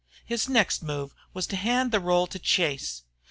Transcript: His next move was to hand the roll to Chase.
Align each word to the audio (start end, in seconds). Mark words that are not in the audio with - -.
His 0.25 0.49
next 0.49 0.81
move 0.81 1.13
was 1.31 1.45
to 1.45 1.55
hand 1.55 1.91
the 1.91 1.99
roll 1.99 2.25
to 2.25 2.39
Chase. 2.39 3.03